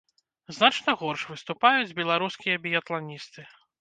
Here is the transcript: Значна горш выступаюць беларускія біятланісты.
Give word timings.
Значна 0.55 0.95
горш 1.01 1.25
выступаюць 1.33 1.95
беларускія 1.99 2.55
біятланісты. 2.65 3.41